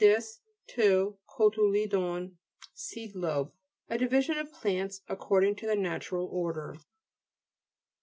dis, 0.03 0.39
two, 0.65 1.15
kotuledon, 1.29 2.35
seed 2.73 3.15
lobe. 3.15 3.53
A 3.87 3.99
division 3.99 4.35
of 4.35 4.51
plants, 4.51 5.01
according 5.07 5.55
to 5.57 5.67
the 5.67 5.75
Natural 5.75 6.25
Order. 6.25 6.75